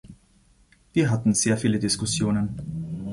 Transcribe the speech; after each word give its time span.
Wir 0.93 1.11
hatten 1.11 1.35
sehr 1.35 1.57
viele 1.59 1.77
Diskussionen. 1.77 3.05